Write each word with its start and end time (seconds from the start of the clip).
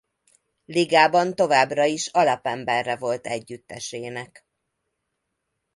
Ligában 0.65 1.35
továbbra 1.35 1.83
is 1.83 2.07
alapemberre 2.07 2.95
volt 2.95 3.27
együttesének. 3.27 4.45